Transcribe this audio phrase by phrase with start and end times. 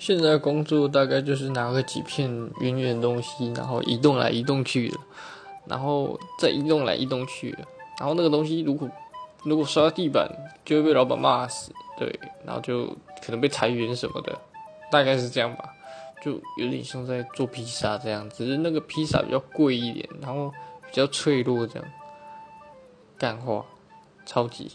[0.00, 2.26] 现在工作大概就是拿个几片
[2.58, 4.90] 圆圆的东西，然后移动来移动去，
[5.66, 7.50] 然后再移动来移动去，
[7.98, 8.88] 然后那个东西如果
[9.44, 10.26] 如果摔到地板，
[10.64, 12.86] 就会被老板骂死，对，然后就
[13.22, 14.38] 可能被裁员什么的，
[14.90, 15.70] 大概是这样吧，
[16.22, 20.50] 就有点像在做披萨这样，只是那个披萨比较贵一点，然后
[20.86, 21.84] 比较脆弱这样，
[23.18, 23.66] 干话，
[24.24, 24.70] 超级。